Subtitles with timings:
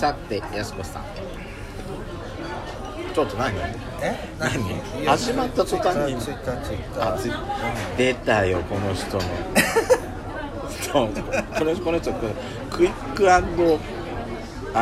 [0.00, 1.04] さてやすこさん。
[3.14, 3.54] ちょっと何？
[4.00, 4.16] え？
[4.38, 5.04] 何？
[5.04, 6.18] 始まった途端に。
[6.18, 7.14] ツイッターツイッター。
[7.16, 7.32] あつい
[7.98, 9.22] 出たよこの人の
[11.54, 12.14] このこの人
[12.70, 13.42] クイックあ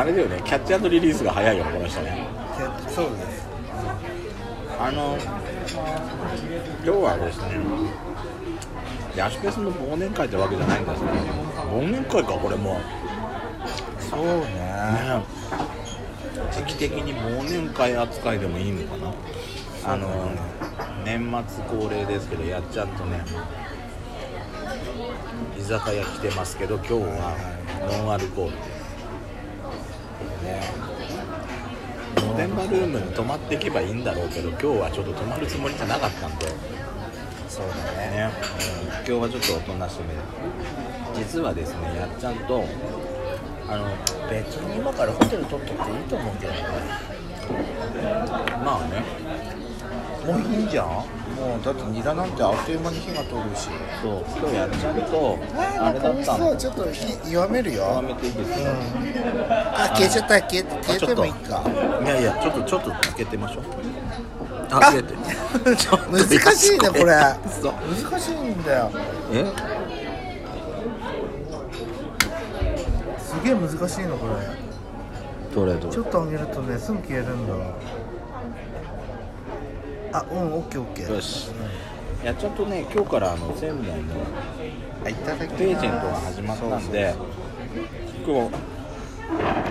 [0.05, 0.41] れだよね。
[0.45, 2.25] キャッチリリースが早いよねこの人ね。
[2.87, 3.45] そうです。
[4.79, 5.17] あの
[6.85, 7.59] 今日はですね。
[9.17, 11.09] ヤシペスの忘年会ってわけじゃないんですね
[11.73, 12.79] 忘年会かこれも
[14.09, 14.45] そうね。
[14.45, 15.23] ね
[16.51, 19.13] 時期的に忘年会扱いでもいいのかな？
[19.85, 20.31] あの
[21.05, 23.23] 年末恒例ですけどやっちゃんとね
[25.57, 27.37] 居酒屋来てますけど今日は
[27.99, 28.57] ノンアルコールで。
[32.17, 36.47] すおでんばルームに泊まっていけばいいんだろうけど今日はちょっと泊まるつもりじゃなかったんで。
[37.47, 38.09] そうだね。
[38.11, 38.31] ね、
[38.97, 40.07] 今日はちょっとおとなしめ。
[40.07, 42.63] で実はですねやっちゃんと
[43.71, 43.85] あの
[44.29, 46.57] 別に今からホテル取っとっていいと思うけどね。
[48.65, 49.03] まあね。
[50.25, 50.85] もういいんじゃん。
[50.85, 53.69] もうだってニラなんてあっという間に火が通るし。
[54.01, 54.25] そう。
[54.39, 55.39] 今日やっちゃんと
[55.79, 56.55] あれだったの。
[56.55, 57.83] ちょっと火弱めるよ。
[57.83, 58.69] やめていいですか、
[59.85, 61.63] あ消えちゃった消え消えてもいいか。
[62.03, 63.63] いやいやちょっとちょっと開けてみましょう。
[64.71, 65.15] ああ開けて。
[66.11, 67.05] 難しいねこれ。
[67.05, 68.91] 難しいんだよ。
[69.31, 69.45] え？
[73.49, 74.33] げえ難しいのこれ。
[75.55, 77.53] どれどちょっと上げるとねすぐ消えるんだ。
[80.11, 81.13] あうんオッケーオッケー。
[81.13, 81.49] よし。
[82.23, 84.13] やっちゃんとね今日からあの仙台の
[85.05, 85.57] あいただきます。
[85.57, 87.15] ページェントが始まったんで
[88.25, 88.55] 今日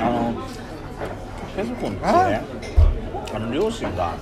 [0.00, 0.34] あの
[1.56, 2.42] ペソコンってね
[3.34, 4.14] あの両親が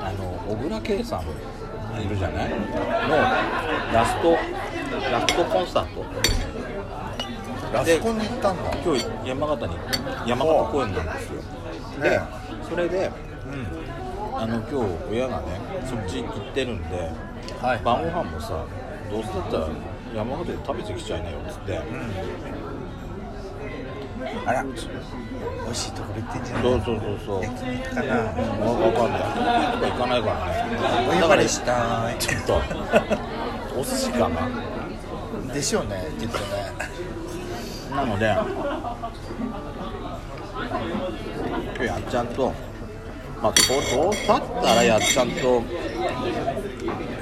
[0.00, 1.22] あの小倉圭さん
[2.02, 2.50] いるじゃない？
[2.50, 2.56] の
[3.92, 4.32] ラスト
[5.10, 6.04] ラストコンサート
[7.72, 8.70] ラスコンに行ったんだ。
[8.84, 9.76] 今日山形に
[10.26, 11.42] 山形公園なんですよ。
[12.00, 12.20] でね
[12.68, 13.10] それで、
[14.34, 14.76] あの今日
[15.10, 17.10] 親がねそっち行ってるんで、
[17.60, 17.80] はい。
[17.84, 18.64] 晩ご飯もさ
[19.10, 19.68] どうせだったら
[20.14, 21.80] 山形で食べてきちゃいなよっつって、
[24.46, 26.62] あら美味しいところ行ってんじゃない？
[26.62, 27.42] そうそうそうそう。
[27.42, 28.02] 焼肉かな？
[28.02, 29.20] うん、わかんない
[29.72, 32.18] とか行かないからねお呼ばれしたい。
[32.18, 32.60] ちょっと
[33.78, 34.48] お寿司かな？
[35.52, 36.55] でしょうねきっとね
[37.96, 38.36] なので
[41.76, 42.52] 今日やっちゃんと
[43.42, 45.70] まあどうだったらやっちゃんと今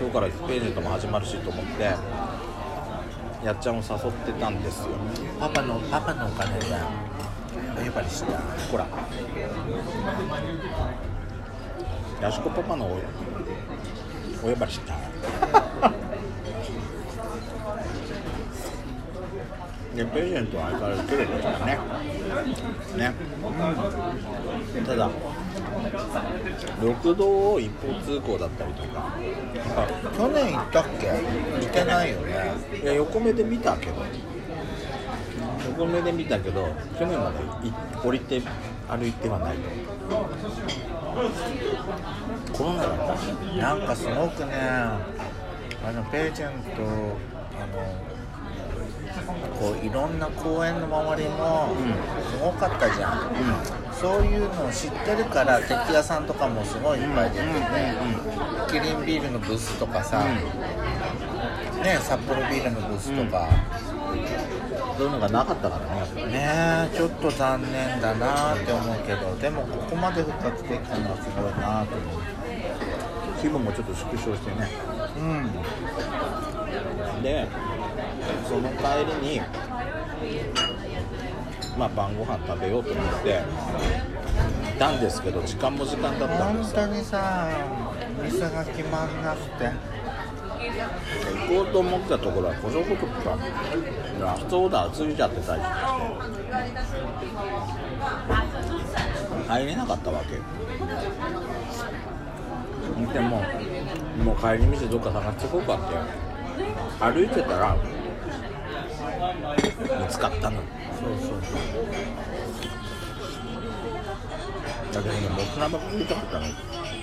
[0.08, 1.82] 日からスページェントも始まるしと思って
[3.44, 4.88] やっちゃんを誘ってたんですよ。
[5.38, 6.66] パパのパパのお金で
[7.78, 8.38] お呼ばれした？
[8.70, 8.86] ほら。
[12.22, 12.98] やしこパパのお
[14.46, 14.94] お呼ばれした？
[19.94, 21.78] でページェントは相変わらず綺麗でしたね。
[22.96, 23.14] ね、
[24.86, 25.10] ただ
[26.80, 29.16] 緑道を一方通行だったりとか。
[30.16, 31.08] 去年行ったっけ？
[31.08, 31.14] 行
[31.66, 32.54] ってないよね。
[32.82, 33.92] いや横目で見たけど。
[35.68, 36.68] 横目で見たけど
[36.98, 37.38] 去年まで
[38.02, 38.42] 降りて
[38.88, 39.56] 歩いてはない
[42.52, 45.00] コロナだったなんかすごくねあ
[45.92, 48.13] のページェントあの
[49.58, 51.74] こういろんな公園の周りも
[52.30, 53.30] すごかったじゃん、
[53.92, 57.50] そういうのを知ってるから鉄屋さんとかもすごいいっぱい出てて、
[58.72, 63.48] キリンビールのブースとかさ、ね札幌ビールのブースとか、
[64.96, 66.26] そういうのがなかったからね。
[66.26, 66.96] ねえ。
[66.96, 72.20] ちょっと残念だなって思うけどでもここまで復活できたのはすごいなと思う。
[73.38, 74.70] 規模もちょっと縮小してね。
[75.18, 75.50] うん
[77.22, 77.46] で
[78.48, 78.84] その帰
[79.22, 79.40] りに
[81.78, 83.42] まあ晩ご飯食べようと思って
[84.76, 87.48] いたんですけど時間も時間だったんです本当にさ
[88.22, 89.94] 店が決まんなくて。
[91.48, 93.36] 行こうと思ったところは古城国か
[94.20, 95.74] ラストオーダーついちゃってたりして
[99.46, 100.36] 入れなかったわけ
[103.12, 103.42] でも
[104.24, 106.33] もう帰り道どっか探していこうかって
[107.00, 107.76] 歩いてたら
[110.00, 110.62] 見つかったの。
[111.00, 111.40] そうそう。
[114.92, 116.46] だけどねもつ鍋食いたかったの。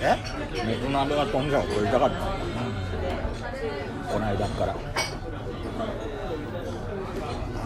[0.02, 0.16] え？
[0.16, 2.22] もつ鍋が飛んじゃう食いたかったの。
[4.12, 4.74] この間から。
[4.74, 4.76] あ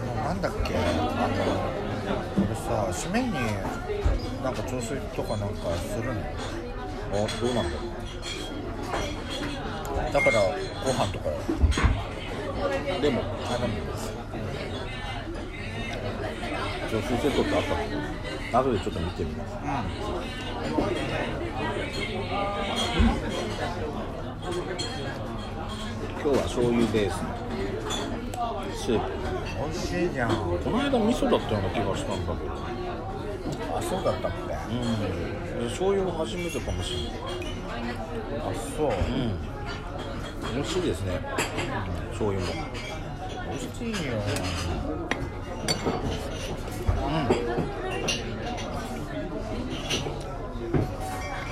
[0.04, 0.74] のなんだっけ？
[0.76, 0.78] あ
[1.28, 1.36] の
[2.34, 3.32] これさ締めに
[4.42, 6.20] なんか調水とかなんかするの？
[7.12, 7.95] あどうなんだろ
[10.12, 10.40] だから
[10.84, 11.24] ご飯とか。
[13.00, 13.66] でもあの
[16.90, 19.56] 女水セットってあったの後でちょっと見てみます。
[26.22, 27.28] 今日は醤油ベースの
[28.74, 29.10] スープ
[29.58, 30.30] 美味しいじゃん。
[30.30, 32.52] この間味噌だったような気がしたんだけど。
[33.76, 34.76] あそうだったっけあうん。
[35.60, 37.18] で醤油も初めてかもしれない。
[38.76, 38.90] そう。
[38.90, 39.55] うん
[40.54, 41.20] 美味しいですね。
[42.10, 42.52] 醤油も。
[43.50, 44.12] 美味しいよ。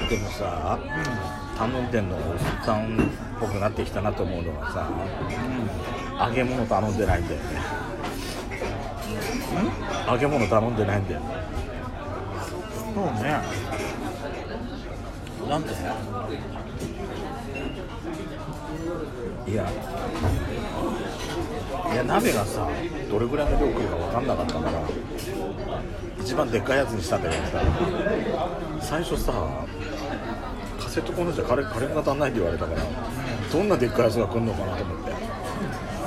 [0.09, 0.79] でもさ、
[1.57, 2.23] 頼んでんのおっ
[2.65, 3.01] さんっ
[3.41, 4.91] ぽくなってきたなと思うのがさ、
[6.29, 7.45] 揚げ物頼んでないんだよね。
[10.07, 11.21] 揚げ物頼んでないんだよ
[12.95, 13.41] そうね。
[15.49, 15.69] なんで
[19.47, 19.71] いや。
[21.93, 22.69] いや鍋がさ
[23.11, 24.83] どれぐらいの量来るか分かんなかったから
[26.21, 27.63] 一番でっかいやつにしたんだけどさ
[28.81, 29.33] 最初さ
[30.81, 32.81] カセットコンロじゃ火力が足んないって言われたから
[33.53, 35.13] どんなでっかいやつが来るのかなと思って。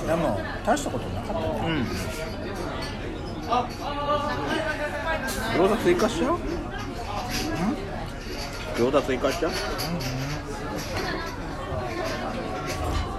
[0.07, 1.85] でも大したことなかったねうん。
[5.63, 6.37] 餃子追加しちゃう？
[8.75, 9.51] 餃子追加しちゃう？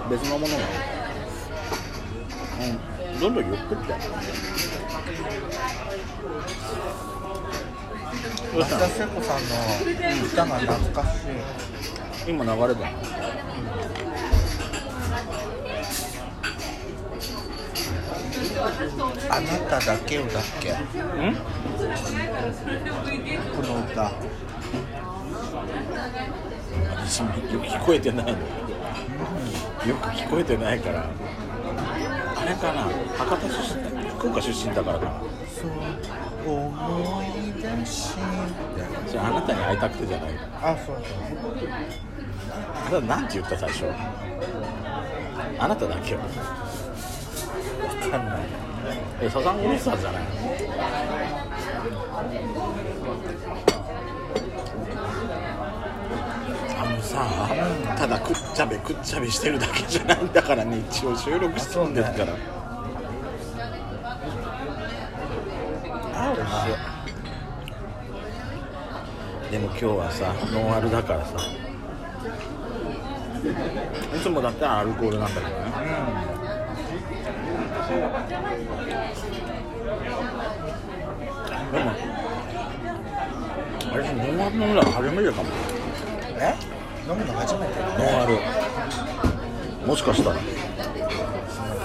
[0.09, 0.63] 別のものが
[2.61, 3.19] うん。
[3.19, 4.01] どんどんゆっくりだよ
[8.65, 9.55] 田聖子さんの
[10.25, 12.31] 歌が懐かしい。
[12.31, 12.87] 今流れてる
[19.29, 20.73] あなただけをだっけ？
[20.73, 20.77] の
[21.31, 21.35] ん？
[23.55, 24.11] この歌。
[26.97, 28.25] 私もよく聞こえてない。
[28.25, 28.37] のよ
[29.95, 31.05] く聞こえてないから。
[31.05, 32.83] あれかな？
[33.17, 33.47] 博多出
[33.77, 35.21] 身福岡出身だからかな。
[35.55, 35.69] そう
[36.51, 38.21] 思い出して
[39.09, 40.31] じゃああなたに会いたくてじゃない。
[40.61, 40.97] あそう
[42.87, 43.85] あなたなんて言った最初？
[45.57, 46.19] あなただけよ
[47.99, 48.39] かんない。
[49.21, 50.29] えサザンオールスターズじゃないの？
[56.81, 57.25] あのさ
[57.97, 62.33] ただくっちゃべくっちゃべしてるだけじゃないんだからね一応収録してるんですから
[66.13, 66.53] あ美味し
[69.49, 71.33] いでも今日はさノンアルだからさ。
[74.15, 75.55] いつもだったらアルコールなんだけどね
[77.89, 78.11] でも
[83.91, 85.49] あれノンアル飲んだら初めてかも。
[86.41, 86.55] え
[87.09, 88.37] 飲むの初めてノンアル。
[89.87, 90.35] もしかしたら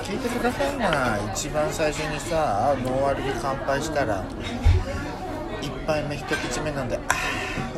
[0.02, 4.22] 聞いてくださいな一番最初にさノンアルで乾杯したら
[5.62, 7.14] 一杯目一口目なんで「あ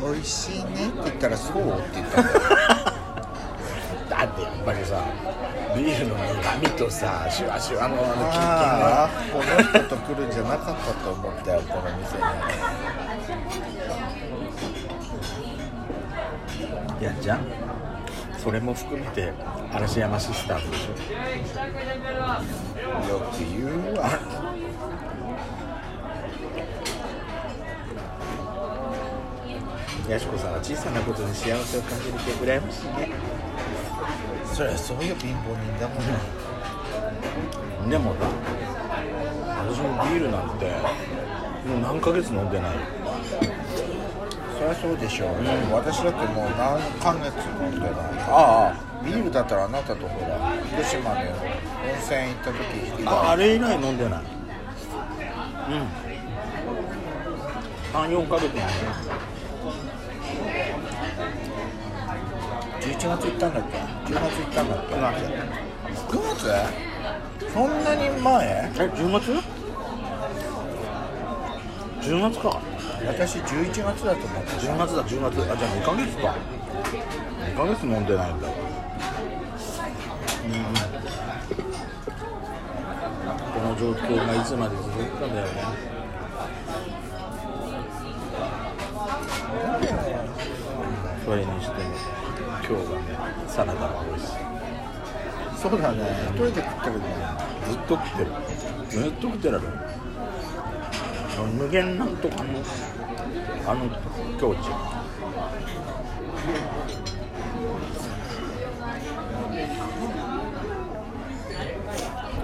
[0.02, 2.75] 美味しいね」って言ったら「そう?」って言った
[4.16, 5.04] だってやっぱりさ
[5.76, 9.44] ビールの苦味とさシュワシュワのあのキンキンああこの
[9.84, 12.22] 人と来るんじゃなかったと思ったよこの店に。
[16.98, 17.40] いやじゃん。
[18.38, 19.34] それも含めて
[19.70, 20.94] 嵐山シスターズでしよ
[23.20, 24.08] く言うわ。
[30.06, 33.10] ょやしこさんは小さなことに幸せを感じるって羨ましいね
[34.56, 36.00] そりゃそういう貧乏人だも
[37.86, 37.90] ん。
[37.90, 38.20] でもさ
[39.68, 40.64] 私もビールなんて
[41.68, 42.74] もう何ヶ月飲んでない。
[42.74, 42.80] よ
[44.58, 45.28] そりゃそうでしょう、
[45.74, 47.90] 私だってもう何ヶ月飲んでない。
[48.28, 50.38] あビールだったらあなたとほら
[50.72, 51.34] 福島で温
[52.00, 52.56] 泉行った時
[53.02, 54.22] 以ああれ以来飲んでない。
[55.68, 55.86] うん。
[57.92, 58.70] 34ヶ月飲んでない
[62.86, 63.78] 11月行ったんだっけ
[64.12, 66.46] ？10月行ったんだっけ？9月？
[67.52, 68.46] そんなに前？
[68.46, 69.32] え10月
[72.02, 72.60] ？10月か。
[73.08, 75.42] 私11月だと思って10月だ10月。
[75.50, 76.36] あじゃあ2ヶ月か。
[77.44, 78.46] 2ヶ月飲んでないんだ。
[78.46, 78.52] うん。
[83.52, 85.50] この状況がいつまで続くかだよね。
[91.24, 92.15] それにしても
[92.68, 93.06] 今日はね
[93.46, 94.32] サラダが美味しい。
[95.56, 95.98] そうだね。
[96.30, 97.04] 一人で食ってるね。
[97.70, 98.30] ずっと食ってる。
[98.90, 99.68] ずっと食ってられる
[101.54, 102.44] 無限なんとかの
[103.68, 103.88] あの
[104.38, 104.68] 境地。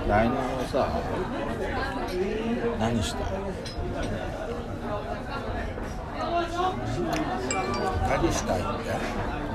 [0.09, 0.39] 来年は
[0.71, 0.77] さ
[2.79, 3.19] 何した？
[3.21, 3.27] い
[8.09, 8.63] 何したいって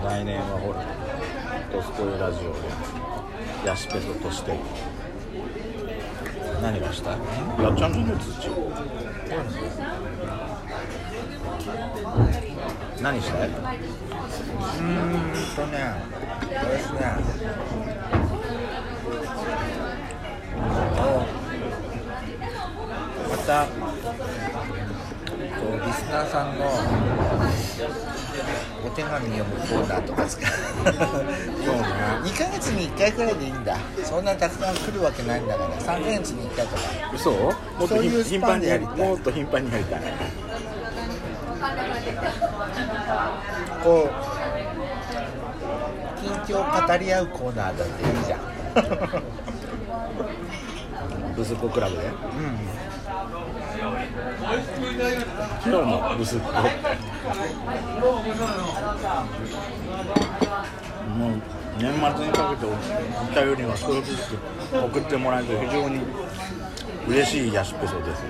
[0.03, 0.85] 来年はほら
[1.71, 2.59] ドスコイラジオで
[3.65, 4.53] ヤシペソとして
[6.61, 7.19] 何がしたい
[7.61, 8.27] やっちゃんとの土
[13.01, 13.55] 何したいうー
[15.53, 15.77] んとね
[16.51, 16.99] 私ね
[23.29, 23.65] また
[25.85, 27.66] リスナーさんの
[28.85, 30.45] お手紙読むコーナーとか使う。
[30.45, 30.99] そうね。
[32.23, 33.77] 2ヶ月に1回くらいでいいんだ。
[34.03, 35.77] そんなにたくさん来るわけないんだから。
[35.79, 36.81] 3ヶ月に1回とか。
[37.13, 37.31] 嘘？
[37.31, 37.51] も
[37.85, 38.97] っと頻繁にでやりたい。
[38.97, 40.01] もっと頻繁にやりたい。
[43.83, 44.11] こう
[46.19, 48.39] 近況語り合うコーナーだっていいじゃん。
[51.35, 52.03] ブスコクラブで？
[52.03, 52.11] うん
[53.17, 53.25] 今
[55.63, 56.37] 日のブス。
[56.37, 56.59] コも
[61.29, 61.31] う
[61.79, 62.69] 年末にかけてお
[63.45, 64.37] 便りは少しずつ
[64.71, 65.99] 送ってもらえると非常に
[67.07, 67.53] 嬉しい。
[67.53, 68.21] ヤシペソです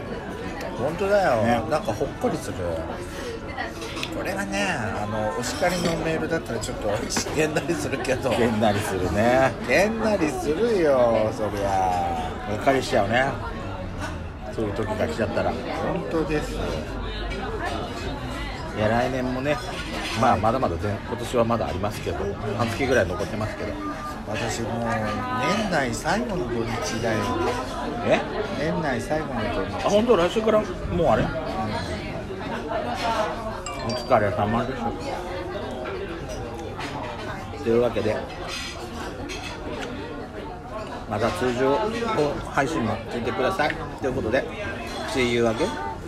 [0.78, 2.56] 本当だよ、ねなんかほっこりする
[4.16, 6.90] これがねあのお叱りのメールだったらちょっと
[7.36, 13.26] げんなりするけどげんなりするねげんなりするよそりゃがっかりしちゃうね
[14.58, 15.52] そういう時が来ちゃったら。
[15.52, 16.56] い本当です
[18.80, 19.56] や来年もね
[20.20, 22.18] まあまだまだ全今年はまだありますけど
[22.58, 23.72] 半月ぐらい残ってますけど。
[24.28, 24.92] 私もう年
[25.72, 27.20] 内最後の土日だよ。
[28.06, 28.20] え？
[28.60, 29.74] 年内最後の土日。
[29.86, 30.18] あ本当？
[30.18, 30.60] 来週から？
[30.60, 30.66] も
[31.06, 31.24] うあれ？
[31.24, 31.28] お
[33.90, 34.82] 疲れ様です
[37.64, 38.18] というわけで
[41.10, 41.78] また通常
[42.52, 43.76] 配信も聞いてください。
[44.02, 44.44] ということで
[45.14, 45.87] See you again.